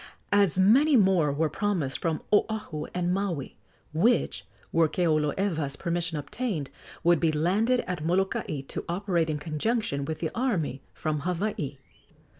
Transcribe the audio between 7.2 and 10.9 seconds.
landed at Molokai to operate in conjunction with the army